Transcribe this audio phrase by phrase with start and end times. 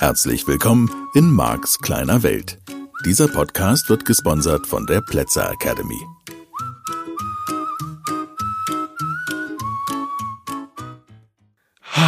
[0.00, 2.58] Herzlich willkommen in Marks kleiner Welt.
[3.04, 6.00] Dieser Podcast wird gesponsert von der Plätzer Academy.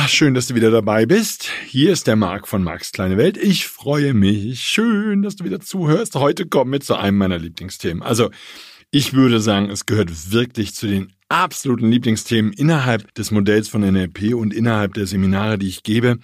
[0.08, 1.50] Schön, dass du wieder dabei bist.
[1.66, 3.36] Hier ist der Marc von Marks kleine Welt.
[3.36, 4.60] Ich freue mich.
[4.60, 6.14] Schön, dass du wieder zuhörst.
[6.14, 8.02] Heute kommen wir zu einem meiner Lieblingsthemen.
[8.02, 8.30] Also,
[8.90, 14.34] ich würde sagen, es gehört wirklich zu den absoluten Lieblingsthemen innerhalb des Modells von NLP
[14.34, 16.18] und innerhalb der Seminare, die ich gebe.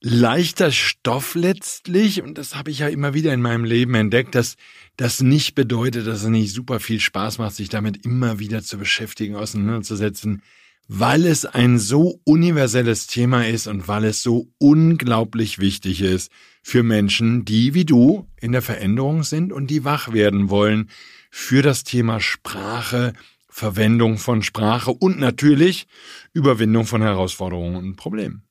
[0.00, 4.56] Leichter Stoff letztlich, und das habe ich ja immer wieder in meinem Leben entdeckt, dass
[4.96, 8.76] das nicht bedeutet, dass es nicht super viel Spaß macht, sich damit immer wieder zu
[8.76, 10.42] beschäftigen, auseinanderzusetzen,
[10.86, 16.30] weil es ein so universelles Thema ist und weil es so unglaublich wichtig ist
[16.62, 20.90] für Menschen, die wie du in der Veränderung sind und die wach werden wollen
[21.30, 23.14] für das Thema Sprache,
[23.48, 25.86] Verwendung von Sprache und natürlich
[26.34, 28.46] Überwindung von Herausforderungen und Problemen.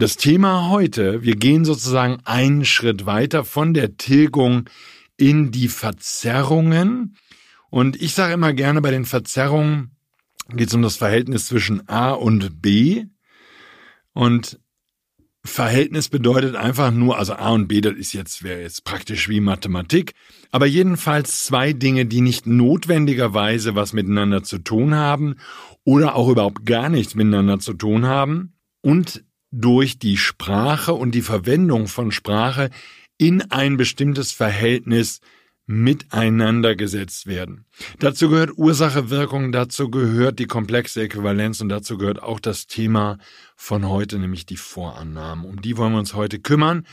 [0.00, 4.70] Das Thema heute, wir gehen sozusagen einen Schritt weiter von der Tilgung
[5.16, 7.16] in die Verzerrungen.
[7.68, 9.96] Und ich sage immer gerne, bei den Verzerrungen
[10.50, 13.06] geht es um das Verhältnis zwischen A und B.
[14.12, 14.60] Und
[15.44, 19.40] Verhältnis bedeutet einfach nur, also A und B, das ist jetzt, wäre jetzt praktisch wie
[19.40, 20.12] Mathematik,
[20.52, 25.34] aber jedenfalls zwei Dinge, die nicht notwendigerweise was miteinander zu tun haben
[25.82, 31.22] oder auch überhaupt gar nichts miteinander zu tun haben und durch die Sprache und die
[31.22, 32.70] Verwendung von Sprache
[33.16, 35.20] in ein bestimmtes Verhältnis
[35.66, 37.66] miteinander gesetzt werden.
[37.98, 43.18] Dazu gehört Ursache-Wirkung, dazu gehört die komplexe Äquivalenz und dazu gehört auch das Thema
[43.54, 45.44] von heute, nämlich die Vorannahmen.
[45.44, 46.86] Um die wollen wir uns heute kümmern.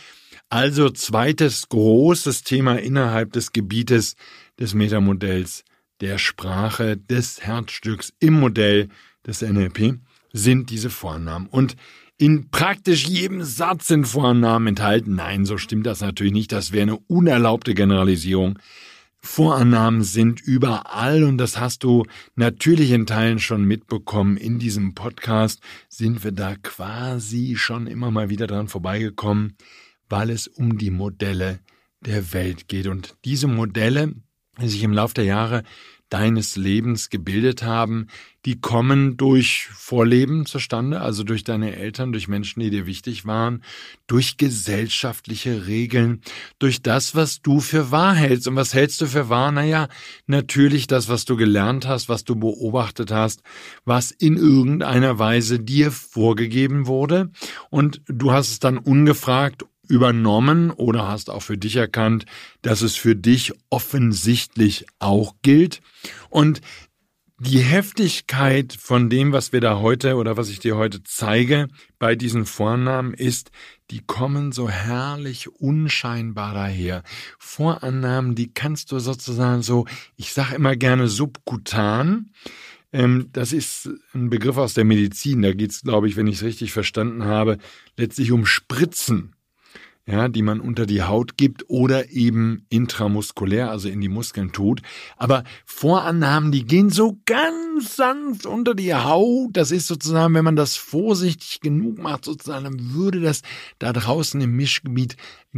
[0.49, 4.15] Also zweites großes Thema innerhalb des Gebietes
[4.59, 5.63] des Metamodells
[6.01, 8.89] der Sprache des Herzstücks im Modell
[9.25, 9.99] des NLP
[10.33, 11.47] sind diese Vorannahmen.
[11.47, 11.77] Und
[12.17, 15.15] in praktisch jedem Satz sind Vorannahmen enthalten.
[15.15, 16.51] Nein, so stimmt das natürlich nicht.
[16.51, 18.57] Das wäre eine unerlaubte Generalisierung.
[19.19, 22.05] Vorannahmen sind überall und das hast du
[22.35, 24.37] natürlich in Teilen schon mitbekommen.
[24.37, 29.57] In diesem Podcast sind wir da quasi schon immer mal wieder dran vorbeigekommen,
[30.09, 31.59] weil es um die Modelle
[32.01, 32.85] der Welt geht.
[32.87, 34.13] Und diese Modelle,
[34.61, 35.63] die sich im Laufe der Jahre
[36.15, 38.07] deines Lebens gebildet haben,
[38.45, 43.63] die kommen durch Vorleben zustande, also durch deine Eltern, durch Menschen, die dir wichtig waren,
[44.07, 46.21] durch gesellschaftliche Regeln,
[46.57, 48.47] durch das, was du für wahr hältst.
[48.47, 49.51] Und was hältst du für wahr?
[49.51, 49.89] Naja,
[50.25, 53.41] natürlich das, was du gelernt hast, was du beobachtet hast,
[53.83, 57.31] was in irgendeiner Weise dir vorgegeben wurde.
[57.69, 62.25] Und du hast es dann ungefragt übernommen oder hast auch für dich erkannt,
[62.61, 65.81] dass es für dich offensichtlich auch gilt.
[66.29, 66.61] Und
[67.37, 71.67] die Heftigkeit von dem, was wir da heute oder was ich dir heute zeige
[71.99, 73.51] bei diesen Vornamen ist,
[73.91, 77.03] die kommen so herrlich unscheinbar daher.
[77.37, 79.85] Vorannahmen, die kannst du sozusagen so,
[80.15, 82.31] ich sage immer gerne subkutan.
[82.93, 85.41] Ähm, das ist ein Begriff aus der Medizin.
[85.41, 87.57] Da geht es, glaube ich, wenn ich es richtig verstanden habe,
[87.97, 89.34] letztlich um Spritzen
[90.07, 94.81] ja, die man unter die Haut gibt oder eben intramuskulär, also in die Muskeln tut.
[95.17, 99.49] Aber Vorannahmen, die gehen so ganz sanft unter die Haut.
[99.53, 103.41] Das ist sozusagen, wenn man das vorsichtig genug macht, sozusagen, dann würde das
[103.79, 105.17] da draußen im Mischgebiet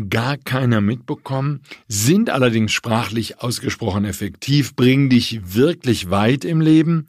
[0.10, 7.08] gar keiner mitbekommen, sind allerdings sprachlich ausgesprochen effektiv, bringen dich wirklich weit im Leben,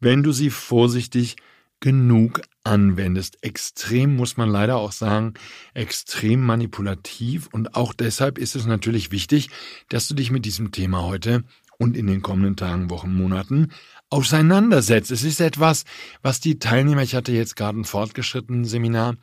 [0.00, 1.36] wenn du sie vorsichtig
[1.82, 3.42] genug anwendest.
[3.42, 5.34] Extrem muss man leider auch sagen,
[5.74, 9.50] extrem manipulativ und auch deshalb ist es natürlich wichtig,
[9.90, 11.44] dass du dich mit diesem Thema heute
[11.78, 13.72] und in den kommenden Tagen, Wochen, Monaten
[14.08, 15.10] auseinandersetzt.
[15.10, 15.84] Es ist etwas,
[16.22, 19.16] was die Teilnehmer, ich hatte jetzt gerade ein fortgeschrittenen Seminar,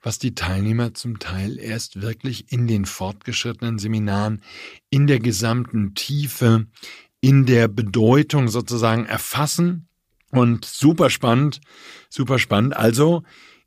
[0.00, 4.40] was die Teilnehmer zum Teil erst wirklich in den fortgeschrittenen Seminaren
[4.88, 6.66] in der gesamten Tiefe,
[7.20, 9.85] in der Bedeutung sozusagen erfassen
[10.38, 11.60] und super spannend,
[12.08, 12.76] super spannend.
[12.76, 13.22] Also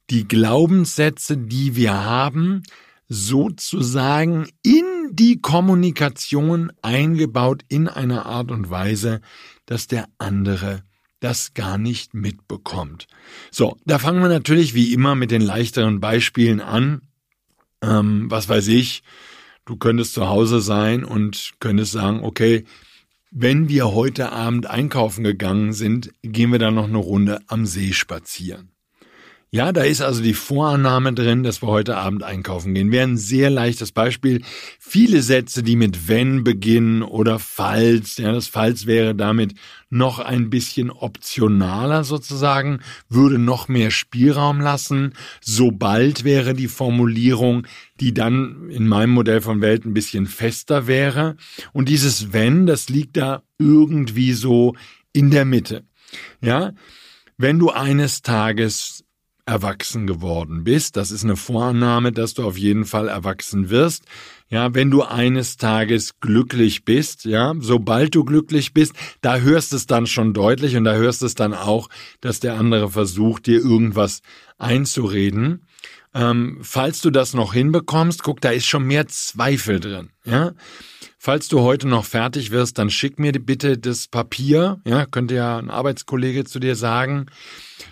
[0.10, 2.64] die Glaubenssätze, die wir haben,
[3.08, 9.22] sozusagen in die Kommunikation eingebaut in einer Art und Weise,
[9.66, 10.84] dass der andere
[11.20, 13.08] das gar nicht mitbekommt.
[13.52, 17.02] So, da fangen wir natürlich wie immer mit den leichteren Beispielen an.
[17.82, 19.04] Ähm, was weiß ich,
[19.66, 22.66] du könntest zu Hause sein und könntest sagen, okay,
[23.32, 27.94] wenn wir heute Abend einkaufen gegangen sind, gehen wir dann noch eine Runde am See
[27.94, 28.72] spazieren.
[29.52, 32.92] Ja, da ist also die Vorannahme drin, dass wir heute Abend einkaufen gehen.
[32.92, 34.44] Wäre ein sehr leichtes Beispiel.
[34.80, 39.56] Viele Sätze, die mit wenn beginnen oder falls, ja, das falls wäre damit
[39.90, 45.14] noch ein bisschen optionaler sozusagen, würde noch mehr Spielraum lassen.
[45.42, 47.66] Sobald wäre die Formulierung,
[48.00, 51.38] die dann in meinem Modell von Welt ein bisschen fester wäre.
[51.74, 54.76] Und dieses wenn, das liegt da irgendwie so
[55.12, 55.86] in der Mitte.
[56.40, 56.74] Ja,
[57.38, 59.06] wenn du eines Tages
[59.50, 60.96] erwachsen geworden bist.
[60.96, 64.04] Das ist eine Vorannahme, dass du auf jeden Fall erwachsen wirst.
[64.48, 69.88] Ja, wenn du eines Tages glücklich bist, ja, sobald du glücklich bist, da hörst es
[69.88, 71.90] dann schon deutlich und da hörst es dann auch,
[72.22, 74.22] dass der andere versucht, dir irgendwas
[74.60, 75.62] einzureden.
[76.14, 80.54] Ähm, falls du das noch hinbekommst, guck, da ist schon mehr Zweifel drin, ja.
[81.22, 85.58] Falls du heute noch fertig wirst, dann schick mir bitte das Papier, ja, könnte ja
[85.58, 87.26] ein Arbeitskollege zu dir sagen.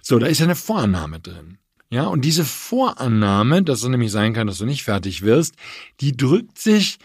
[0.02, 1.58] So, da ist ja eine Vorannahme drin.
[1.90, 5.56] Ja, und diese Vorannahme, dass es nämlich sein kann, dass du nicht fertig wirst,
[6.02, 7.00] die drückt sich,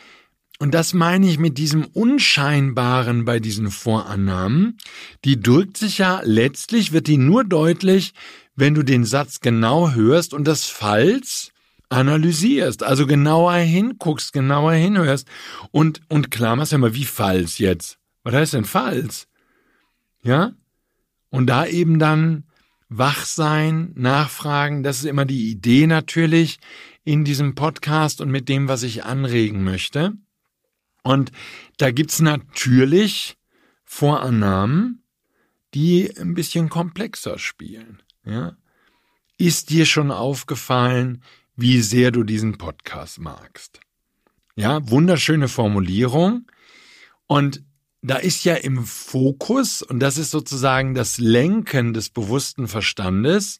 [0.58, 4.78] und das meine ich mit diesem Unscheinbaren bei diesen Vorannahmen,
[5.24, 8.14] die drückt sich ja letztlich, wird die nur deutlich,
[8.54, 11.52] wenn du den Satz genau hörst und das Falls
[11.88, 15.28] analysierst, also genauer hinguckst, genauer hinhörst
[15.70, 17.98] und, und klar machst mal, wie falls jetzt?
[18.24, 19.28] Was heißt denn falls?
[20.22, 20.52] Ja?
[21.30, 22.44] Und da eben dann
[22.88, 26.58] wach sein, nachfragen, das ist immer die Idee natürlich
[27.04, 30.12] in diesem Podcast und mit dem, was ich anregen möchte.
[31.02, 31.32] Und
[31.78, 33.36] da gibt's natürlich
[33.84, 35.02] Vorannahmen,
[35.74, 38.01] die ein bisschen komplexer spielen.
[38.24, 38.56] Ja?
[39.38, 41.22] Ist dir schon aufgefallen,
[41.56, 43.80] wie sehr du diesen Podcast magst.
[44.56, 46.46] Ja, wunderschöne Formulierung.
[47.26, 47.62] Und
[48.02, 53.58] da ist ja im Fokus, und das ist sozusagen das Lenken des bewussten Verstandes,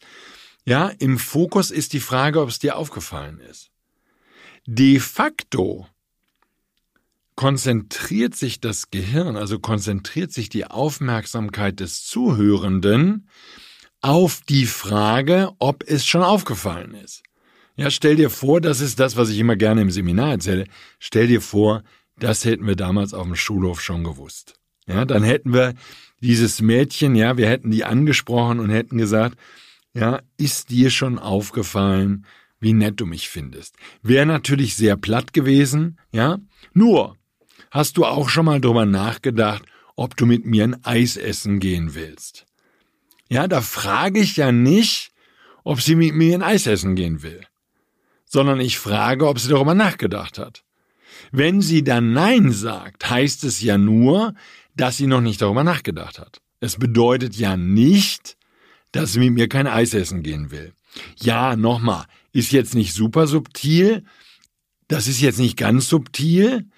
[0.64, 3.70] ja, im Fokus ist die Frage, ob es dir aufgefallen ist.
[4.66, 5.88] De facto
[7.34, 13.28] konzentriert sich das Gehirn, also konzentriert sich die Aufmerksamkeit des Zuhörenden
[14.02, 17.22] auf die Frage, ob es schon aufgefallen ist.
[17.76, 20.66] Ja, stell dir vor, das ist das, was ich immer gerne im Seminar erzähle.
[20.98, 21.82] Stell dir vor,
[22.18, 24.54] das hätten wir damals auf dem Schulhof schon gewusst.
[24.86, 25.74] Ja, dann hätten wir
[26.20, 29.38] dieses Mädchen, ja, wir hätten die angesprochen und hätten gesagt,
[29.94, 32.26] ja, ist dir schon aufgefallen,
[32.60, 33.74] wie nett du mich findest?
[34.02, 36.38] Wäre natürlich sehr platt gewesen, ja.
[36.72, 37.16] Nur,
[37.70, 39.64] hast du auch schon mal drüber nachgedacht,
[39.96, 42.46] ob du mit mir ein Eis essen gehen willst?
[43.32, 45.12] Ja, da frage ich ja nicht,
[45.64, 47.40] ob sie mit mir ein Eis essen gehen will
[48.32, 50.64] sondern ich frage, ob sie darüber nachgedacht hat.
[51.32, 54.32] Wenn sie dann Nein sagt, heißt es ja nur,
[54.74, 56.40] dass sie noch nicht darüber nachgedacht hat.
[56.58, 58.38] Es bedeutet ja nicht,
[58.90, 60.72] dass sie mit mir kein Eis essen gehen will.
[61.20, 64.04] Ja, nochmal, ist jetzt nicht super subtil,
[64.88, 66.70] das ist jetzt nicht ganz subtil,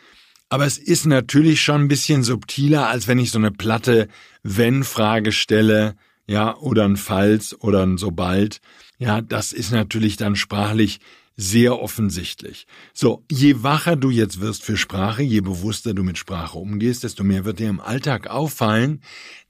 [0.48, 4.08] aber es ist natürlich schon ein bisschen subtiler, als wenn ich so eine platte
[4.42, 5.94] Wenn-Frage stelle,
[6.26, 8.60] ja, oder ein Falls oder ein Sobald.
[8.98, 11.00] Ja, das ist natürlich dann sprachlich
[11.36, 12.66] sehr offensichtlich.
[12.92, 17.24] So, je wacher du jetzt wirst für Sprache, je bewusster du mit Sprache umgehst, desto
[17.24, 19.02] mehr wird dir im Alltag auffallen,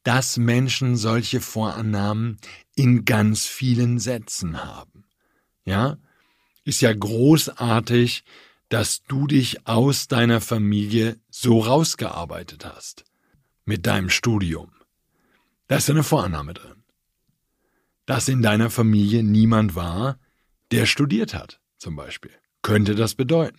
[0.02, 2.38] dass Menschen solche Vorannahmen
[2.74, 5.04] in ganz vielen Sätzen haben.
[5.64, 5.98] Ja?
[6.64, 8.24] Ist ja großartig,
[8.70, 13.04] dass du dich aus deiner Familie so rausgearbeitet hast.
[13.66, 14.73] Mit deinem Studium.
[15.74, 16.84] Da ist eine Vorannahme drin.
[18.06, 20.20] Dass in deiner Familie niemand war,
[20.70, 22.31] der studiert hat zum Beispiel.
[22.62, 23.58] Könnte das bedeuten,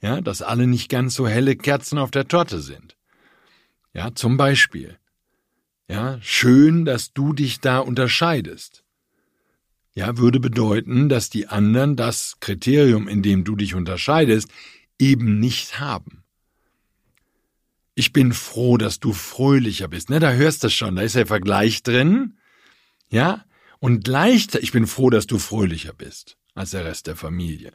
[0.00, 2.96] ja, dass alle nicht ganz so helle Kerzen auf der Torte sind.
[3.92, 5.00] Ja, zum Beispiel.
[5.88, 8.84] Ja, schön, dass du dich da unterscheidest.
[9.94, 14.48] Ja, würde bedeuten, dass die anderen das Kriterium, in dem du dich unterscheidest,
[15.00, 16.17] eben nicht haben.
[17.98, 20.08] Ich bin froh, dass du fröhlicher bist.
[20.08, 22.38] Ne, da hörst du schon, da ist der Vergleich drin.
[23.10, 23.44] Ja,
[23.80, 27.72] und leicht, ich bin froh, dass du fröhlicher bist als der Rest der Familie.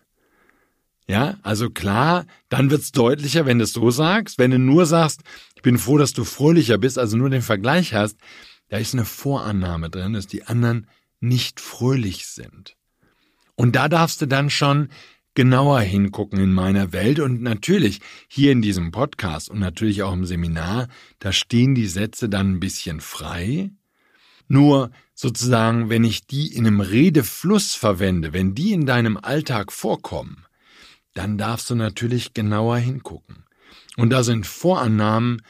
[1.10, 4.38] Ja, also klar, dann wird's deutlicher, wenn du es so sagst.
[4.38, 5.24] Wenn du nur sagst,
[5.56, 8.16] ich bin froh, dass du fröhlicher bist, also nur den Vergleich hast,
[8.70, 10.88] da ist eine Vorannahme drin, dass die anderen
[11.20, 12.78] nicht fröhlich sind.
[13.56, 14.88] Und da darfst du dann schon
[15.36, 20.26] genauer hingucken in meiner Welt und natürlich hier in diesem Podcast und natürlich auch im
[20.26, 20.88] Seminar,
[21.20, 23.72] da stehen die Sätze dann ein bisschen frei.
[24.48, 30.46] Nur sozusagen, wenn ich die in einem Redefluss verwende, wenn die in deinem Alltag vorkommen,
[31.14, 33.46] dann darfst du natürlich genauer hingucken.
[33.98, 35.42] Und da sind Vorannahmen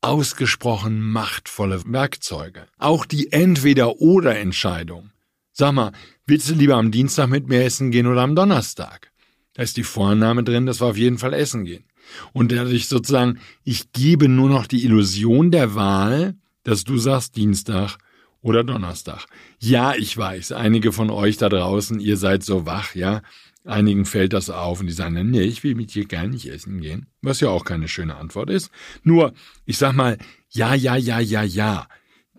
[0.00, 2.66] ausgesprochen machtvolle Werkzeuge.
[2.78, 5.10] Auch die Entweder-oder-Entscheidung.
[5.52, 5.92] Sag mal,
[6.26, 9.11] willst du lieber am Dienstag mit mir essen gehen oder am Donnerstag?
[9.54, 11.84] Da ist die Vorannahme drin, dass wir auf jeden Fall essen gehen.
[12.32, 17.98] Und dadurch sozusagen, ich gebe nur noch die Illusion der Wahl, dass du sagst Dienstag
[18.40, 19.26] oder Donnerstag.
[19.58, 23.22] Ja, ich weiß, einige von euch da draußen, ihr seid so wach, ja.
[23.64, 26.80] Einigen fällt das auf und die sagen, nee, ich will mit dir gar nicht essen
[26.80, 27.06] gehen.
[27.20, 28.72] Was ja auch keine schöne Antwort ist.
[29.04, 29.34] Nur,
[29.66, 30.18] ich sag mal,
[30.50, 31.86] ja, ja, ja, ja, ja.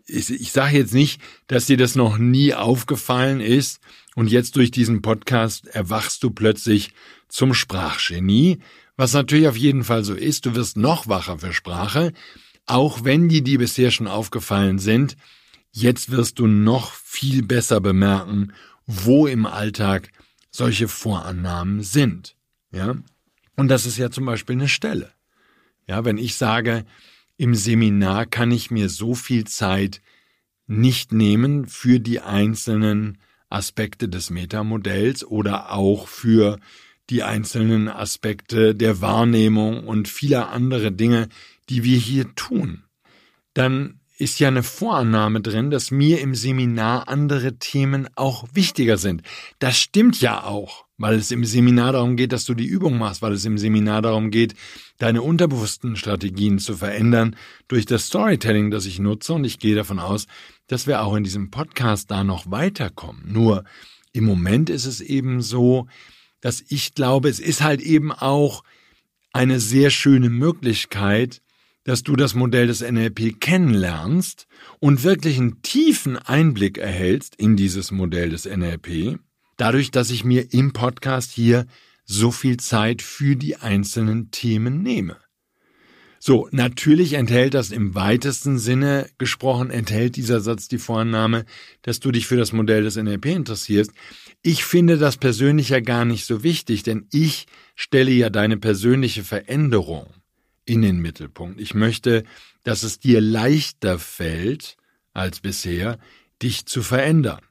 [0.06, 3.80] Ich, ich sage jetzt nicht, dass dir das noch nie aufgefallen ist
[4.16, 6.94] und jetzt durch diesen Podcast erwachst du plötzlich
[7.28, 8.60] zum Sprachgenie,
[8.96, 10.46] was natürlich auf jeden Fall so ist.
[10.46, 12.14] Du wirst noch wacher für Sprache,
[12.66, 15.18] auch wenn die, die bisher schon aufgefallen sind,
[15.72, 18.54] jetzt wirst du noch viel besser bemerken,
[18.86, 20.12] wo im Alltag
[20.52, 22.36] solche Vorannahmen sind.
[22.72, 22.96] Ja?
[23.56, 25.12] Und das ist ja zum Beispiel eine Stelle.
[25.88, 26.86] Ja, wenn ich sage,
[27.38, 30.02] im Seminar kann ich mir so viel Zeit
[30.68, 33.18] nicht nehmen für die einzelnen
[33.54, 36.60] Aspekte des Metamodells oder auch für
[37.10, 41.30] die einzelnen Aspekte der Wahrnehmung und vieler andere Dinge,
[41.70, 42.84] die wir hier tun,
[43.54, 49.22] dann ist ja eine Vorannahme drin, dass mir im Seminar andere Themen auch wichtiger sind.
[49.60, 53.22] Das stimmt ja auch, weil es im Seminar darum geht, dass du die Übung machst,
[53.22, 54.56] weil es im Seminar darum geht,
[54.98, 57.36] deine unterbewussten Strategien zu verändern
[57.68, 59.34] durch das Storytelling, das ich nutze.
[59.34, 60.28] Und ich gehe davon aus,
[60.68, 63.24] dass wir auch in diesem Podcast da noch weiterkommen.
[63.26, 63.66] Nur
[64.14, 65.88] im Moment ist es eben so,
[66.40, 68.64] dass ich glaube, es ist halt eben auch
[69.34, 71.42] eine sehr schöne Möglichkeit,
[71.84, 74.48] dass du das Modell des NLP kennenlernst
[74.80, 79.20] und wirklich einen tiefen Einblick erhältst in dieses Modell des NLP,
[79.58, 81.66] dadurch, dass ich mir im Podcast hier
[82.06, 85.18] so viel Zeit für die einzelnen Themen nehme.
[86.26, 91.44] So, natürlich enthält das im weitesten Sinne gesprochen, enthält dieser Satz die Vorannahme,
[91.82, 93.92] dass du dich für das Modell des NLP interessierst.
[94.42, 99.26] Ich finde das persönlich ja gar nicht so wichtig, denn ich stelle ja deine persönliche
[99.26, 100.08] Veränderung
[100.66, 101.60] in den Mittelpunkt.
[101.60, 102.24] Ich möchte,
[102.64, 104.78] dass es dir leichter fällt
[105.14, 106.00] als bisher,
[106.42, 107.42] dich zu verändern.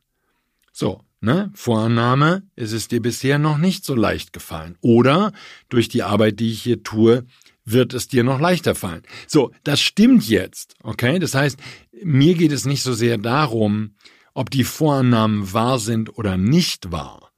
[0.72, 1.50] So, ne?
[1.54, 4.76] Vorannahme, es ist dir bisher noch nicht so leicht gefallen.
[4.80, 5.32] Oder
[5.68, 7.26] durch die Arbeit, die ich hier tue,
[7.64, 9.02] wird es dir noch leichter fallen.
[9.26, 11.18] So, das stimmt jetzt, okay?
[11.18, 11.58] Das heißt,
[12.02, 13.94] mir geht es nicht so sehr darum,
[14.34, 17.30] ob die Vorannahmen wahr sind oder nicht wahr.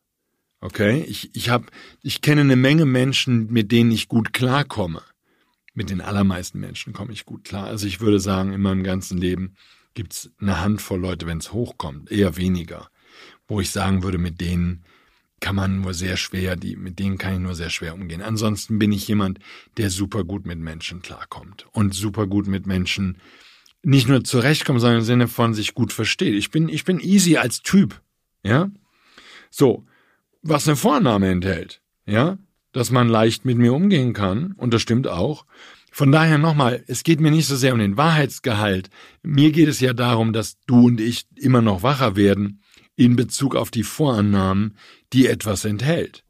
[0.60, 1.04] Okay?
[1.06, 1.70] Ich, ich hab,
[2.02, 5.02] ich kenne eine Menge Menschen, mit denen ich gut klarkomme.
[5.74, 7.66] Mit den allermeisten Menschen komme ich gut klar.
[7.66, 9.56] Also ich würde sagen, in meinem ganzen Leben
[9.94, 12.88] gibt's eine Handvoll Leute, wenn es hochkommt, eher weniger,
[13.48, 14.84] wo ich sagen würde, mit denen
[15.40, 18.22] kann man nur sehr schwer, die, mit denen kann ich nur sehr schwer umgehen.
[18.22, 19.40] Ansonsten bin ich jemand,
[19.76, 23.18] der super gut mit Menschen klarkommt und super gut mit Menschen
[23.82, 26.34] nicht nur zurechtkommt, sondern im Sinne von sich gut versteht.
[26.34, 28.00] Ich bin, ich bin easy als Typ,
[28.42, 28.70] ja.
[29.50, 29.84] So,
[30.40, 32.38] was eine Vorname enthält, ja
[32.74, 35.46] dass man leicht mit mir umgehen kann, und das stimmt auch.
[35.92, 38.90] Von daher nochmal, es geht mir nicht so sehr um den Wahrheitsgehalt.
[39.22, 42.60] Mir geht es ja darum, dass du und ich immer noch wacher werden
[42.96, 44.76] in Bezug auf die Vorannahmen,
[45.12, 46.24] die etwas enthält.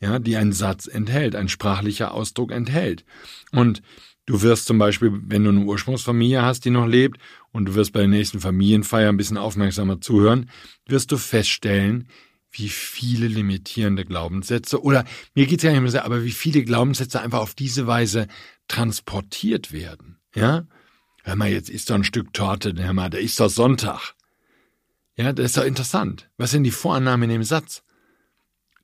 [0.00, 3.04] Ja, die ein Satz enthält, ein sprachlicher Ausdruck enthält.
[3.52, 3.80] Und
[4.26, 7.18] du wirst zum Beispiel, wenn du eine Ursprungsfamilie hast, die noch lebt,
[7.52, 10.50] und du wirst bei der nächsten Familienfeier ein bisschen aufmerksamer zuhören,
[10.86, 12.08] wirst du feststellen,
[12.56, 17.20] wie viele limitierende Glaubenssätze oder mir geht's ja nicht mehr so, aber wie viele Glaubenssätze
[17.20, 18.28] einfach auf diese Weise
[18.68, 20.18] transportiert werden.
[20.34, 20.66] Ja?
[21.24, 24.14] Hör mal, jetzt isst doch ein Stück Torte, hör mal, da ist doch Sonntag.
[25.16, 26.28] Ja, das ist doch interessant.
[26.36, 27.82] Was sind die Vorannahmen in dem Satz?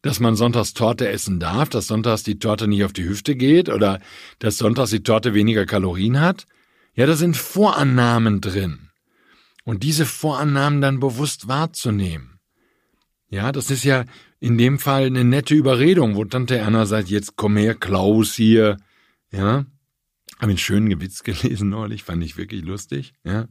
[0.02, 3.68] Dass man sonntags Torte essen darf, dass sonntags die Torte nicht auf die Hüfte geht
[3.68, 4.00] oder
[4.38, 6.46] dass sonntags die Torte weniger Kalorien hat?
[6.94, 8.90] Ja, da sind Vorannahmen drin.
[9.64, 12.39] Und diese Vorannahmen dann bewusst wahrzunehmen.
[13.30, 14.04] Ja, das ist ja
[14.40, 18.76] in dem Fall eine nette Überredung, wo Tante Erna sagt, jetzt komm her, Klaus hier.
[19.30, 19.66] Ja,
[20.36, 23.12] habe einen schönen Witz gelesen neulich, fand ich wirklich lustig.
[23.24, 23.46] Ja,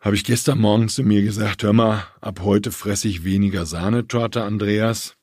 [0.00, 4.42] habe ich gestern Morgen zu mir gesagt, hör mal, ab heute fresse ich weniger Sahnetorte,
[4.42, 5.16] Andreas.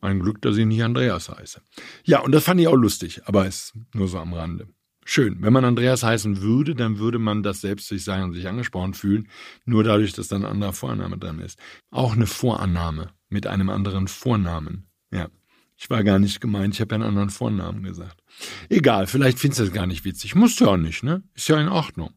[0.00, 1.60] Ein Glück, dass ich nicht Andreas heiße.
[2.04, 4.68] Ja, und das fand ich auch lustig, aber ist nur so am Rande.
[5.08, 5.36] Schön.
[5.40, 8.92] Wenn man Andreas heißen würde, dann würde man das selbst sich sagen und sich angesprochen
[8.92, 9.28] fühlen,
[9.64, 11.60] nur dadurch, dass da ein anderer Vorname dran ist.
[11.92, 14.88] Auch eine Vorannahme mit einem anderen Vornamen.
[15.12, 15.28] Ja.
[15.76, 18.20] Ich war gar nicht gemeint, ich habe ja einen anderen Vornamen gesagt.
[18.68, 20.34] Egal, vielleicht findest du das gar nicht witzig.
[20.34, 21.22] Musst du auch nicht, ne?
[21.34, 22.10] Ist ja in Ordnung.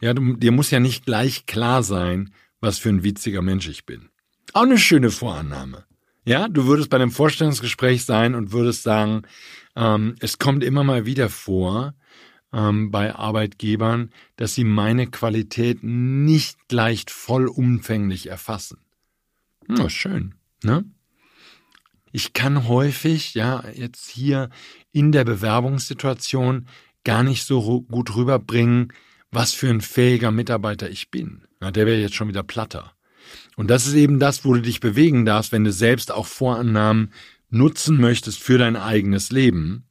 [0.00, 3.86] Ja, du, dir muss ja nicht gleich klar sein, was für ein witziger Mensch ich
[3.86, 4.08] bin.
[4.52, 5.84] Auch eine schöne Vorannahme.
[6.24, 9.22] Ja, du würdest bei einem Vorstellungsgespräch sein und würdest sagen,
[9.80, 11.94] ähm, es kommt immer mal wieder vor,
[12.52, 18.78] ähm, bei Arbeitgebern, dass sie meine Qualität nicht leicht vollumfänglich erfassen.
[19.68, 20.84] Ja, schön, ne?
[22.12, 24.50] Ich kann häufig, ja, jetzt hier
[24.90, 26.66] in der Bewerbungssituation
[27.04, 28.92] gar nicht so gut rüberbringen,
[29.30, 31.46] was für ein fähiger Mitarbeiter ich bin.
[31.62, 32.96] Ja, der wäre jetzt schon wieder platter.
[33.56, 37.12] Und das ist eben das, wo du dich bewegen darfst, wenn du selbst auch Vorannahmen
[37.50, 39.84] nutzen möchtest für dein eigenes Leben.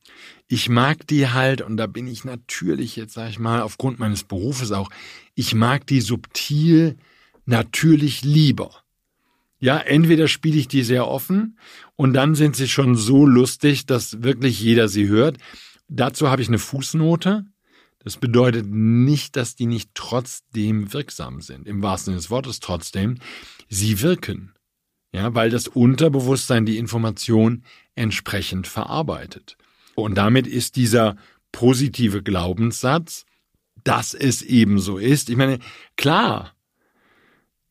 [0.48, 4.24] Ich mag die halt, und da bin ich natürlich jetzt, sag ich mal, aufgrund meines
[4.24, 4.90] Berufes auch,
[5.36, 6.98] ich mag die subtil
[7.46, 8.72] natürlich lieber.
[9.60, 11.58] Ja, entweder spiele ich die sehr offen
[11.96, 15.38] und dann sind sie schon so lustig, dass wirklich jeder sie hört.
[15.90, 17.46] Dazu habe ich eine Fußnote.
[18.00, 21.68] Das bedeutet nicht, dass die nicht trotzdem wirksam sind.
[21.68, 23.18] Im wahrsten Sinne des Wortes trotzdem.
[23.68, 24.54] Sie wirken.
[25.12, 27.64] Ja, weil das Unterbewusstsein die Information
[27.96, 29.58] entsprechend verarbeitet.
[29.96, 31.16] Und damit ist dieser
[31.52, 33.26] positive Glaubenssatz,
[33.84, 35.30] dass es eben so ist.
[35.30, 35.60] Ich meine,
[35.98, 36.54] klar,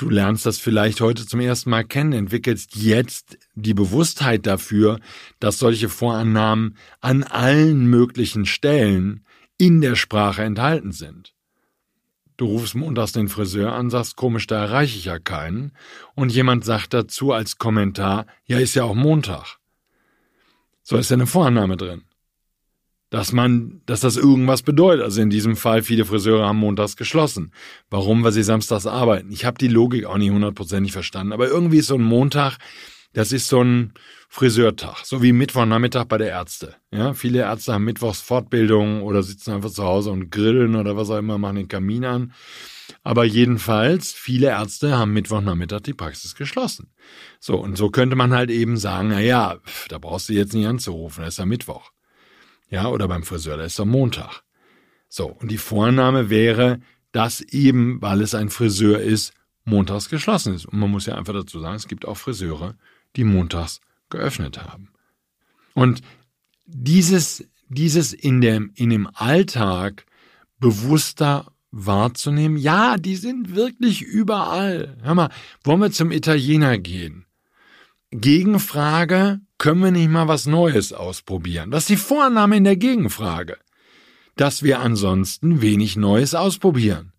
[0.00, 5.00] Du lernst das vielleicht heute zum ersten Mal kennen, entwickelst jetzt die Bewusstheit dafür,
[5.40, 9.24] dass solche Vorannahmen an allen möglichen Stellen
[9.58, 11.34] in der Sprache enthalten sind.
[12.38, 15.72] Du rufst montags den Friseur an, sagst komisch, da erreiche ich ja keinen,
[16.14, 19.58] und jemand sagt dazu als Kommentar, ja, ist ja auch Montag.
[20.82, 22.04] So ist ja eine Vorannahme drin
[23.10, 25.02] dass man, dass das irgendwas bedeutet.
[25.02, 27.52] Also in diesem Fall, viele Friseure haben montags geschlossen.
[27.90, 28.22] Warum?
[28.22, 29.32] Weil sie samstags arbeiten.
[29.32, 31.32] Ich habe die Logik auch nicht hundertprozentig verstanden.
[31.32, 32.58] Aber irgendwie ist so ein Montag,
[33.14, 33.94] das ist so ein
[34.30, 36.76] Friseurtag, so wie Mittwochnachmittag bei der Ärzte.
[36.90, 41.08] Ja, viele Ärzte haben Mittwochs Fortbildung oder sitzen einfach zu Hause und grillen oder was
[41.08, 42.32] auch immer, machen den Kamin an.
[43.02, 46.92] Aber jedenfalls, viele Ärzte haben Mittwochnachmittag die Praxis geschlossen.
[47.40, 49.56] So, und so könnte man halt eben sagen, na ja,
[49.88, 51.90] da brauchst du jetzt nicht anzurufen, das ist ja Mittwoch.
[52.68, 54.42] Ja, oder beim Friseur, da ist doch Montag.
[55.08, 56.80] So, und die Vorname wäre,
[57.12, 59.32] dass eben, weil es ein Friseur ist,
[59.64, 60.66] montags geschlossen ist.
[60.66, 62.74] Und man muss ja einfach dazu sagen, es gibt auch Friseure,
[63.16, 64.90] die montags geöffnet haben.
[65.74, 66.02] Und
[66.66, 70.04] dieses, dieses in dem, in dem Alltag
[70.58, 74.96] bewusster wahrzunehmen, ja, die sind wirklich überall.
[75.02, 75.30] Hör mal,
[75.64, 77.26] wollen wir zum Italiener gehen?
[78.10, 81.70] Gegenfrage, können wir nicht mal was Neues ausprobieren?
[81.70, 83.58] Das ist die Vorname in der Gegenfrage.
[84.36, 87.12] Dass wir ansonsten wenig Neues ausprobieren.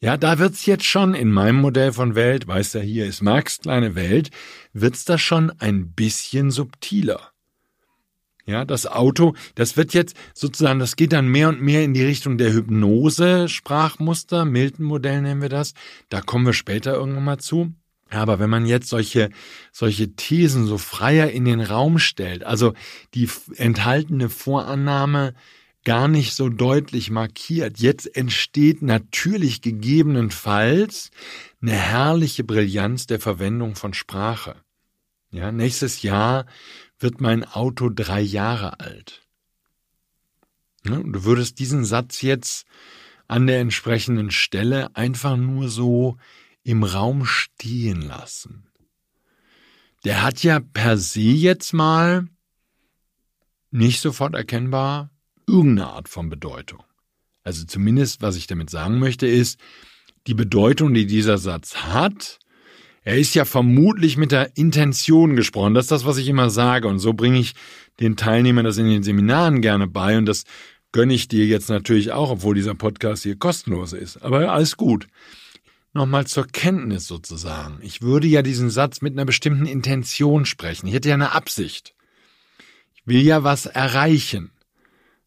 [0.00, 3.58] Ja, da wird's jetzt schon in meinem Modell von Welt, weißt du, hier ist Max
[3.58, 4.30] kleine Welt,
[4.72, 7.32] wird's da schon ein bisschen subtiler.
[8.46, 12.04] Ja, das Auto, das wird jetzt sozusagen, das geht dann mehr und mehr in die
[12.04, 15.74] Richtung der Hypnose-Sprachmuster, Milton-Modell nennen wir das.
[16.08, 17.74] Da kommen wir später irgendwann mal zu.
[18.08, 19.28] Aber wenn man jetzt solche,
[19.70, 22.72] solche Thesen so freier in den Raum stellt, also
[23.12, 25.34] die enthaltene Vorannahme
[25.84, 31.10] gar nicht so deutlich markiert, jetzt entsteht natürlich gegebenenfalls
[31.62, 34.56] eine herrliche Brillanz der Verwendung von Sprache.
[35.30, 36.46] Ja, nächstes Jahr
[36.98, 39.26] wird mein Auto drei Jahre alt.
[40.84, 42.66] Ja, du würdest diesen Satz jetzt
[43.26, 46.16] an der entsprechenden Stelle einfach nur so
[46.62, 48.70] im Raum stehen lassen.
[50.04, 52.28] Der hat ja per se jetzt mal
[53.70, 55.10] nicht sofort erkennbar
[55.48, 56.82] irgendeine Art von Bedeutung.
[57.42, 59.58] Also zumindest, was ich damit sagen möchte, ist,
[60.26, 62.38] die Bedeutung, die dieser Satz hat,
[63.02, 65.72] er ist ja vermutlich mit der Intention gesprochen.
[65.72, 66.88] Das ist das, was ich immer sage.
[66.88, 67.54] Und so bringe ich
[68.00, 70.18] den Teilnehmern das in den Seminaren gerne bei.
[70.18, 70.44] Und das
[70.92, 74.18] gönne ich dir jetzt natürlich auch, obwohl dieser Podcast hier kostenlos ist.
[74.18, 75.06] Aber alles gut
[75.98, 77.78] nochmal zur Kenntnis sozusagen.
[77.82, 80.86] Ich würde ja diesen Satz mit einer bestimmten Intention sprechen.
[80.86, 81.94] Ich hätte ja eine Absicht.
[82.94, 84.50] Ich will ja was erreichen.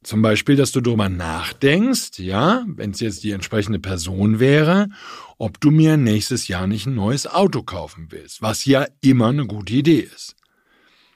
[0.04, 4.90] Zum Beispiel, dass du darüber nachdenkst, ja, wenn es jetzt die entsprechende Person wäre,
[5.38, 9.46] ob du mir nächstes Jahr nicht ein neues Auto kaufen willst, was ja immer eine
[9.46, 10.36] gute Idee ist.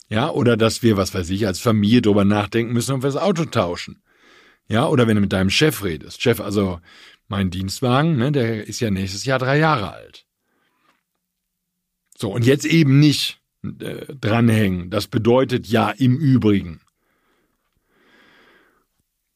[0.07, 3.21] Ja, oder dass wir, was weiß ich, als Familie darüber nachdenken müssen, ob wir das
[3.21, 4.03] Auto tauschen.
[4.67, 6.21] Ja, oder wenn du mit deinem Chef redest.
[6.21, 6.79] Chef, also
[7.27, 10.25] mein Dienstwagen, ne, der ist ja nächstes Jahr drei Jahre alt.
[12.17, 14.89] So, und jetzt eben nicht äh, dranhängen.
[14.89, 16.81] Das bedeutet ja im Übrigen.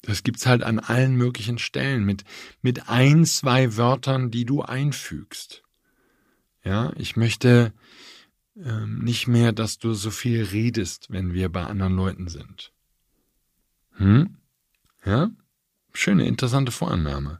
[0.10, 2.24] Das gibt's halt an allen möglichen Stellen mit,
[2.64, 5.62] mit ein, zwei Wörtern, die du einfügst.
[6.64, 7.74] Ja, ich möchte
[8.56, 12.74] ähm, nicht mehr, dass du so viel redest, wenn wir bei anderen Leuten sind.
[13.98, 14.38] Hm?
[15.06, 15.30] Ja?
[15.94, 17.40] Schöne, interessante Vorannahme.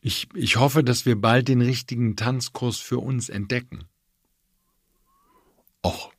[0.00, 3.84] Ich, ich hoffe, dass wir bald den richtigen Tanzkurs für uns entdecken.
[5.84, 6.10] Och.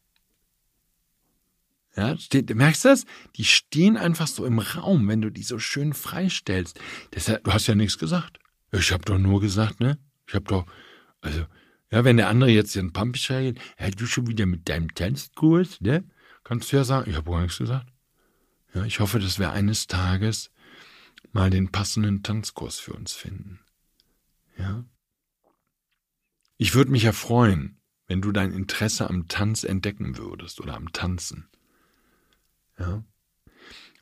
[1.95, 3.06] Ja, steht, merkst du das?
[3.36, 6.80] Die stehen einfach so im Raum, wenn du die so schön freistellst.
[7.13, 8.39] Deshalb, du hast ja nichts gesagt.
[8.71, 9.97] Ich habe doch nur gesagt, ne?
[10.27, 10.65] Ich habe doch,
[11.19, 11.45] also,
[11.91, 15.82] ja, wenn der andere jetzt den Pump schreibt, ja, du schon wieder mit deinem Tanzkurs,
[15.82, 16.06] ne?
[16.45, 17.91] Kannst du ja sagen, ich habe gar nichts gesagt.
[18.73, 20.49] Ja, ich hoffe, dass wir eines Tages
[21.34, 23.60] mal den passenden Tanzkurs für uns finden.
[24.58, 24.86] Ja?
[26.58, 30.93] Ich würde mich ja freuen, wenn du dein Interesse am Tanz entdecken würdest oder am
[30.93, 31.49] Tanzen.
[32.79, 33.03] Ja?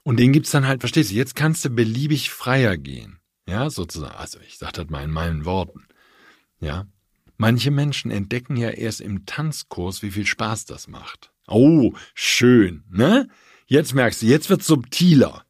[0.03, 3.19] Und den gibt's dann halt, verstehst du, jetzt kannst du beliebig freier gehen.
[3.47, 4.15] Ja, sozusagen.
[4.15, 5.87] Also ich sage das mal in meinen Worten.
[6.59, 6.87] Ja.
[7.37, 11.31] Manche Menschen entdecken ja erst im Tanzkurs, wie viel Spaß das macht.
[11.47, 13.27] Oh, schön, ne?
[13.65, 15.45] Jetzt merkst du, jetzt wird's subtiler.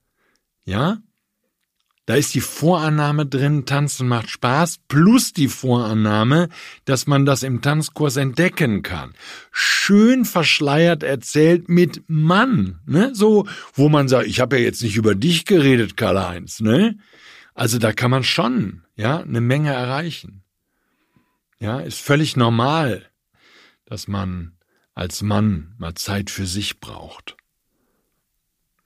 [0.65, 1.01] Ja?
[2.09, 6.49] Da ist die Vorannahme drin, Tanzen macht Spaß, plus die Vorannahme,
[6.85, 9.13] dass man das im Tanzkurs entdecken kann.
[9.51, 13.13] Schön verschleiert erzählt mit Mann, ne?
[13.13, 16.97] So, wo man sagt, ich habe ja jetzt nicht über dich geredet, Karl-Heinz, ne?
[17.53, 20.41] Also da kann man schon, ja, eine Menge erreichen.
[21.59, 23.05] Ja, ist völlig normal,
[23.85, 24.57] dass man
[24.95, 27.37] als Mann mal Zeit für sich braucht.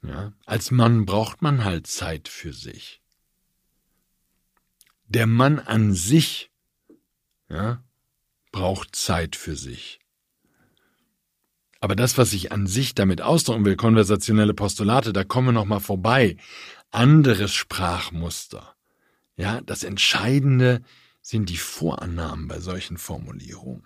[0.06, 3.00] Ja, als Mann braucht man halt Zeit für sich
[5.13, 6.52] der Mann an sich
[7.49, 7.84] ja,
[8.52, 9.99] braucht Zeit für sich.
[11.80, 15.65] Aber das, was ich an sich damit ausdrücken will, konversationelle Postulate, da kommen wir noch
[15.65, 16.38] mal vorbei.
[16.91, 18.76] Anderes Sprachmuster.
[19.36, 20.82] Ja, das Entscheidende
[21.21, 23.86] sind die Vorannahmen bei solchen Formulierungen.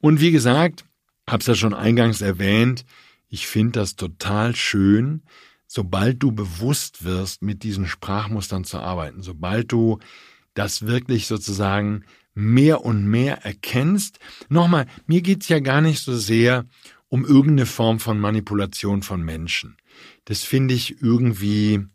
[0.00, 0.84] Und wie gesagt,
[1.26, 2.86] hab's ja schon eingangs erwähnt,
[3.28, 5.22] ich finde das total schön,
[5.66, 9.98] sobald du bewusst wirst, mit diesen Sprachmustern zu arbeiten, sobald du
[10.58, 14.18] das wirklich sozusagen mehr und mehr erkennst.
[14.48, 16.66] Nochmal, mir geht's ja gar nicht so sehr
[17.08, 19.76] um irgendeine Form von Manipulation von Menschen.
[20.24, 21.86] Das finde ich irgendwie,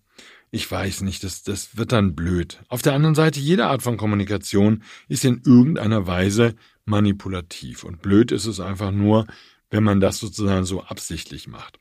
[0.49, 2.61] ich weiß nicht, das, das wird dann blöd.
[2.67, 7.83] Auf der anderen Seite, jede Art von Kommunikation ist in irgendeiner Weise manipulativ.
[7.83, 9.27] Und blöd ist es einfach nur,
[9.69, 11.79] wenn man das sozusagen so absichtlich macht.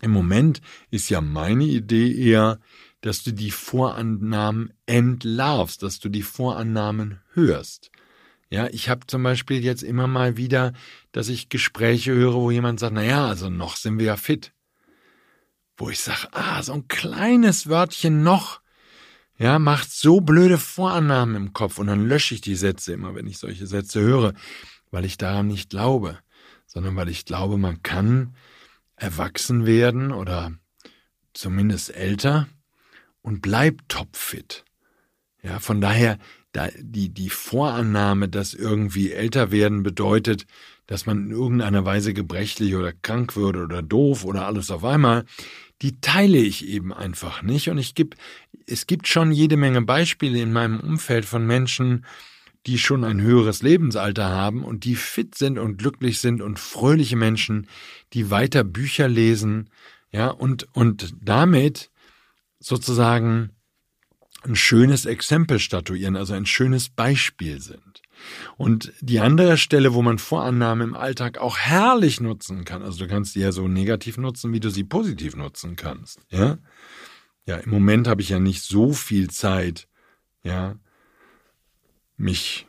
[0.00, 0.60] Im Moment
[0.90, 2.60] ist ja meine Idee eher,
[3.00, 7.90] dass du die Vorannahmen entlarvst, dass du die Vorannahmen hörst.
[8.50, 10.72] Ja, ich habe zum Beispiel jetzt immer mal wieder,
[11.12, 14.52] dass ich Gespräche höre, wo jemand sagt, na ja, also noch sind wir ja fit.
[15.76, 18.60] Wo ich sage, ah, so ein kleines Wörtchen noch,
[19.36, 23.28] ja, macht so blöde Vorannahmen im Kopf und dann lösche ich die Sätze immer, wenn
[23.28, 24.34] ich solche Sätze höre,
[24.90, 26.18] weil ich daran nicht glaube,
[26.66, 28.34] sondern weil ich glaube, man kann
[28.96, 30.52] erwachsen werden oder
[31.34, 32.48] zumindest älter
[33.22, 34.64] und bleibt topfit.
[35.42, 36.18] Ja, von daher,
[36.52, 40.46] da, die, die Vorannahme, dass irgendwie älter werden bedeutet,
[40.86, 45.24] dass man in irgendeiner Weise gebrechlich oder krank würde oder doof oder alles auf einmal,
[45.82, 47.68] die teile ich eben einfach nicht.
[47.68, 48.16] Und ich gebe,
[48.66, 52.04] es gibt schon jede Menge Beispiele in meinem Umfeld von Menschen,
[52.66, 57.16] die schon ein höheres Lebensalter haben und die fit sind und glücklich sind und fröhliche
[57.16, 57.68] Menschen,
[58.12, 59.70] die weiter Bücher lesen,
[60.10, 61.90] ja, und, und damit
[62.58, 63.50] sozusagen
[64.44, 68.02] ein schönes Exempel statuieren, also ein schönes Beispiel sind.
[68.56, 73.08] Und die andere Stelle, wo man Vorannahmen im Alltag auch herrlich nutzen kann, also du
[73.08, 76.58] kannst die ja so negativ nutzen, wie du sie positiv nutzen kannst, ja?
[77.46, 79.88] Ja, im Moment habe ich ja nicht so viel Zeit,
[80.42, 80.76] ja,
[82.16, 82.66] mich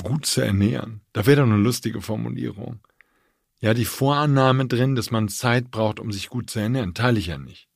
[0.00, 1.00] gut zu ernähren.
[1.12, 2.80] Da wäre doch eine lustige Formulierung.
[3.60, 7.26] Ja, die Vorannahme drin, dass man Zeit braucht, um sich gut zu ernähren, teile ich
[7.26, 7.69] ja nicht.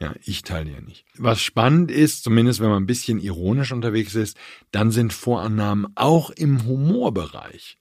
[0.00, 1.06] Ja, ich teile ja nicht.
[1.16, 4.36] Was spannend ist, zumindest wenn man ein bisschen ironisch unterwegs ist,
[4.70, 7.78] dann sind Vorannahmen auch im Humorbereich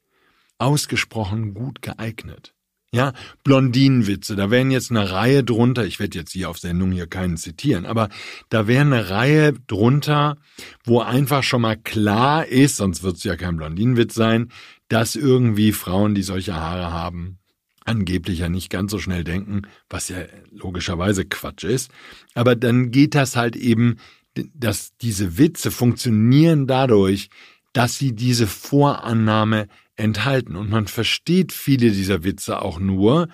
[0.58, 2.54] ausgesprochen gut geeignet.
[2.94, 3.12] Ja,
[3.44, 7.36] Blondinenwitze, da wären jetzt eine Reihe drunter, ich werde jetzt hier auf Sendung hier keinen
[7.36, 8.08] zitieren, aber
[8.48, 10.38] da wäre eine Reihe drunter,
[10.86, 14.50] wo einfach schon mal klar ist, sonst wird es ja kein Blondinenwitz sein,
[14.88, 17.40] dass irgendwie Frauen, die solche Haare haben,
[17.86, 20.18] angeblich ja nicht ganz so schnell denken, was ja
[20.52, 21.92] logischerweise Quatsch ist.
[22.34, 23.98] Aber dann geht das halt eben,
[24.54, 27.30] dass diese Witze funktionieren dadurch,
[27.72, 30.56] dass sie diese Vorannahme enthalten.
[30.56, 33.30] Und man versteht viele dieser Witze auch nur,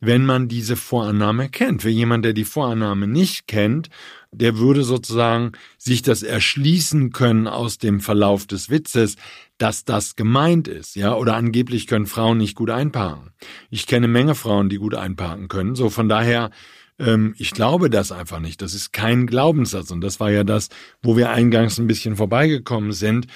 [0.00, 1.82] wenn man diese Vorannahme kennt.
[1.82, 3.88] Für jemand, der die Vorannahme nicht kennt,
[4.32, 9.16] der würde sozusagen sich das erschließen können aus dem Verlauf des Witzes,
[9.58, 13.32] dass das gemeint ist, ja, oder angeblich können Frauen nicht gut einparken.
[13.70, 16.50] Ich kenne Menge Frauen, die gut einparken können, so von daher,
[16.98, 18.62] ähm, ich glaube das einfach nicht.
[18.62, 20.70] Das ist kein Glaubenssatz und das war ja das,
[21.02, 23.26] wo wir eingangs ein bisschen vorbeigekommen sind,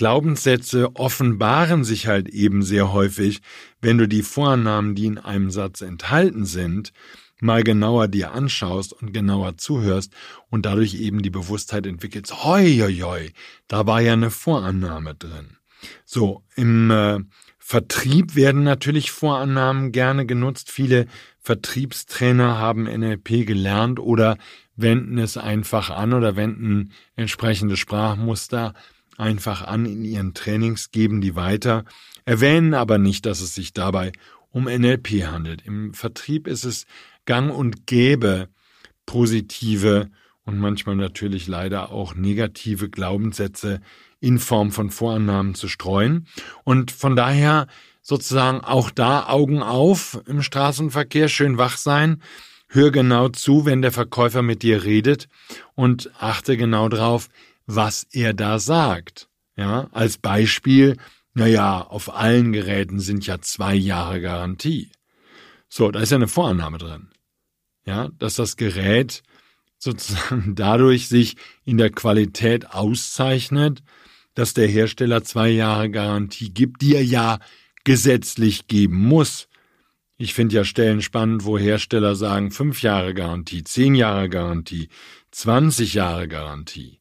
[0.00, 3.42] Glaubenssätze offenbaren sich halt eben sehr häufig,
[3.82, 6.94] wenn du die Vorannahmen, die in einem Satz enthalten sind,
[7.40, 10.12] mal genauer dir anschaust und genauer zuhörst
[10.48, 13.30] und dadurch eben die Bewusstheit entwickelst, hoi, hoi, hoi,
[13.68, 15.56] da war ja eine Vorannahme drin.
[16.04, 17.20] So, im äh,
[17.58, 20.70] Vertrieb werden natürlich Vorannahmen gerne genutzt.
[20.70, 21.06] Viele
[21.38, 24.36] Vertriebstrainer haben NLP gelernt oder
[24.76, 28.74] wenden es einfach an oder wenden entsprechende Sprachmuster
[29.16, 31.84] einfach an in ihren Trainings, geben die weiter,
[32.24, 34.12] erwähnen aber nicht, dass es sich dabei
[34.50, 35.62] um NLP handelt.
[35.64, 36.86] Im Vertrieb ist es
[37.30, 38.48] gang und gäbe,
[39.06, 40.10] positive
[40.44, 43.80] und manchmal natürlich leider auch negative Glaubenssätze
[44.18, 46.26] in Form von Vorannahmen zu streuen.
[46.64, 47.68] Und von daher
[48.02, 52.20] sozusagen auch da Augen auf im Straßenverkehr, schön wach sein,
[52.66, 55.28] hör genau zu, wenn der Verkäufer mit dir redet
[55.76, 57.28] und achte genau drauf,
[57.64, 59.28] was er da sagt.
[59.54, 60.96] Ja, als Beispiel,
[61.32, 64.90] naja, auf allen Geräten sind ja zwei Jahre Garantie.
[65.68, 67.10] So, da ist ja eine Vorannahme drin.
[67.90, 69.24] Ja, dass das Gerät
[69.78, 73.82] sozusagen dadurch sich in der Qualität auszeichnet,
[74.34, 77.40] dass der Hersteller zwei Jahre Garantie gibt, die er ja
[77.82, 79.48] gesetzlich geben muss.
[80.18, 84.88] Ich finde ja Stellen spannend, wo Hersteller sagen fünf Jahre Garantie, zehn Jahre Garantie,
[85.32, 86.99] zwanzig Jahre Garantie.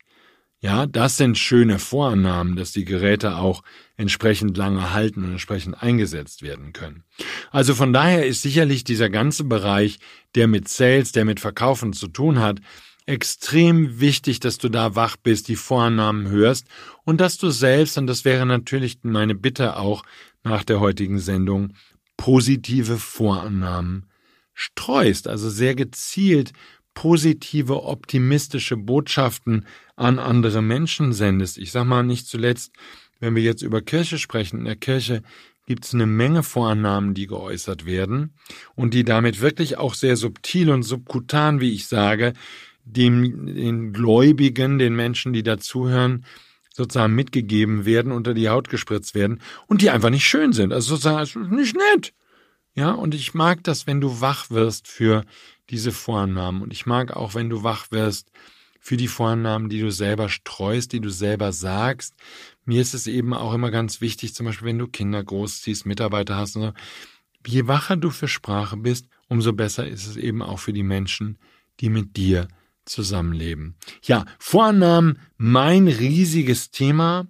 [0.61, 3.63] Ja, das sind schöne Vorannahmen, dass die Geräte auch
[3.95, 7.03] entsprechend lange halten und entsprechend eingesetzt werden können.
[7.49, 9.99] Also von daher ist sicherlich dieser ganze Bereich,
[10.35, 12.59] der mit Sales, der mit Verkaufen zu tun hat,
[13.05, 16.67] extrem wichtig, dass du da wach bist, die Vorannahmen hörst
[17.05, 20.03] und dass du selbst, und das wäre natürlich meine Bitte auch
[20.43, 21.73] nach der heutigen Sendung,
[22.17, 24.09] positive Vorannahmen
[24.53, 26.51] streust, also sehr gezielt
[26.99, 31.57] positive, optimistische Botschaften an andere Menschen sendest.
[31.57, 32.73] Ich sag mal nicht zuletzt,
[33.21, 35.23] wenn wir jetzt über Kirche sprechen, in der Kirche
[35.65, 38.33] gibt es eine Menge Vorannahmen, die geäußert werden
[38.75, 42.33] und die damit wirklich auch sehr subtil und subkutan, wie ich sage,
[42.83, 46.25] dem, den Gläubigen, den Menschen, die dazuhören,
[46.69, 50.73] sozusagen mitgegeben werden, unter die Haut gespritzt werden und die einfach nicht schön sind.
[50.73, 52.13] Also sozusagen also nicht nett.
[52.75, 55.23] Ja, und ich mag das, wenn du wach wirst für
[55.69, 56.61] diese Vornamen.
[56.61, 58.31] Und ich mag auch, wenn du wach wirst
[58.79, 62.15] für die Vornamen, die du selber streust, die du selber sagst.
[62.65, 66.37] Mir ist es eben auch immer ganz wichtig, zum Beispiel, wenn du Kinder großziehst, Mitarbeiter
[66.37, 66.73] hast so.
[67.45, 71.37] Je wacher du für Sprache bist, umso besser ist es eben auch für die Menschen,
[71.79, 72.47] die mit dir
[72.85, 73.75] zusammenleben.
[74.03, 77.27] Ja, Vornamen, mein riesiges Thema,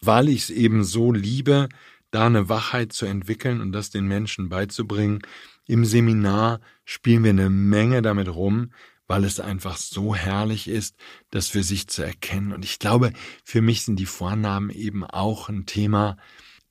[0.00, 1.68] weil ich es eben so liebe,
[2.10, 5.20] da eine Wachheit zu entwickeln und das den Menschen beizubringen.
[5.70, 8.72] Im Seminar spielen wir eine Menge damit rum,
[9.06, 10.96] weil es einfach so herrlich ist,
[11.30, 12.52] das für sich zu erkennen.
[12.52, 13.12] Und ich glaube,
[13.44, 16.16] für mich sind die Vornamen eben auch ein Thema,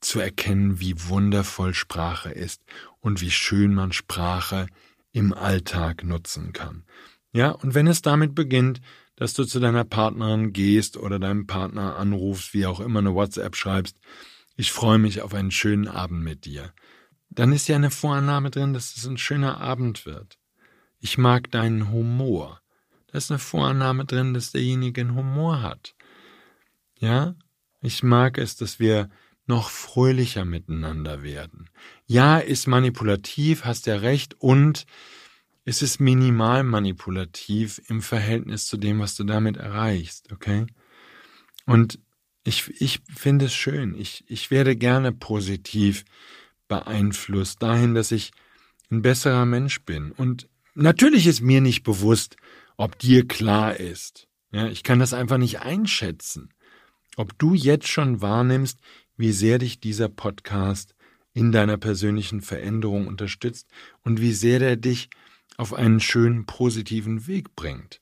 [0.02, 2.62] zu erkennen, wie wundervoll Sprache ist
[3.00, 4.68] und wie schön man Sprache
[5.14, 6.84] im Alltag nutzen kann.
[7.32, 8.82] Ja, und wenn es damit beginnt,
[9.16, 13.56] dass du zu deiner Partnerin gehst oder deinem Partner anrufst, wie auch immer eine WhatsApp
[13.56, 13.98] schreibst,
[14.58, 16.74] ich freue mich auf einen schönen Abend mit dir.
[17.30, 20.38] Dann ist ja eine Vorannahme drin, dass es ein schöner Abend wird.
[21.00, 22.62] Ich mag deinen Humor.
[23.08, 25.96] Da ist eine Vorannahme drin, dass derjenige einen Humor hat.
[27.00, 27.36] Ja?
[27.82, 29.10] Ich mag es, dass wir
[29.46, 31.70] noch fröhlicher miteinander werden.
[32.06, 34.86] Ja, ist manipulativ, hast ja recht, und
[35.66, 40.68] es ist minimal manipulativ im Verhältnis zu dem, was du damit erreichst, okay?
[41.66, 42.00] Und
[42.44, 43.96] ich, ich finde es schön.
[43.96, 46.06] Ich, ich werde gerne positiv
[46.70, 48.32] beeinflusst dahin, dass ich
[48.90, 50.14] ein besserer Mensch bin.
[50.14, 52.38] Und natürlich ist mir nicht bewusst,
[52.78, 54.28] ob dir klar ist.
[54.52, 56.54] Ja, ich kann das einfach nicht einschätzen.
[57.18, 58.80] Ob du jetzt schon wahrnimmst,
[59.18, 60.96] wie sehr dich dieser Podcast
[61.34, 63.68] in deiner persönlichen Veränderung unterstützt
[64.04, 65.10] und wie sehr der dich
[65.58, 68.02] auf einen schönen positiven Weg bringt.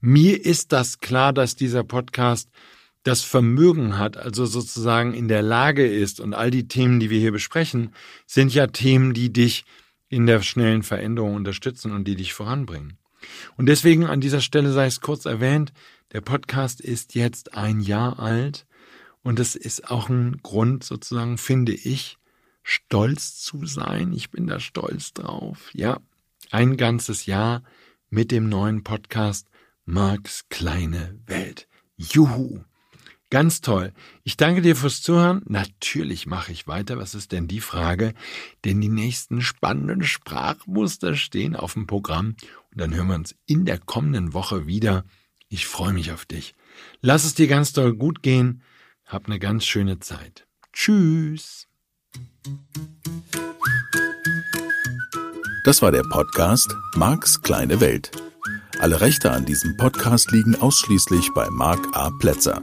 [0.00, 2.50] Mir ist das klar, dass dieser Podcast
[3.02, 7.18] das Vermögen hat, also sozusagen in der Lage ist, und all die Themen, die wir
[7.18, 7.94] hier besprechen,
[8.26, 9.64] sind ja Themen, die dich
[10.08, 12.98] in der schnellen Veränderung unterstützen und die dich voranbringen.
[13.56, 15.72] Und deswegen an dieser Stelle sei es kurz erwähnt,
[16.12, 18.66] der Podcast ist jetzt ein Jahr alt
[19.22, 22.18] und es ist auch ein Grund sozusagen, finde ich,
[22.62, 24.12] stolz zu sein.
[24.12, 25.70] Ich bin da stolz drauf.
[25.72, 26.00] Ja,
[26.50, 27.62] ein ganzes Jahr
[28.08, 29.48] mit dem neuen Podcast
[29.84, 31.68] Marks kleine Welt.
[31.96, 32.64] Juhu!
[33.30, 33.92] Ganz toll.
[34.24, 35.42] Ich danke dir fürs Zuhören.
[35.46, 36.98] Natürlich mache ich weiter.
[36.98, 38.12] Was ist denn die Frage?
[38.64, 42.34] Denn die nächsten spannenden Sprachmuster stehen auf dem Programm.
[42.72, 45.04] Und dann hören wir uns in der kommenden Woche wieder.
[45.48, 46.54] Ich freue mich auf dich.
[47.00, 48.62] Lass es dir ganz doll gut gehen.
[49.06, 50.46] Hab eine ganz schöne Zeit.
[50.72, 51.68] Tschüss.
[55.64, 58.10] Das war der Podcast Marks kleine Welt.
[58.80, 62.10] Alle Rechte an diesem Podcast liegen ausschließlich bei Mark A.
[62.18, 62.62] Plätzer.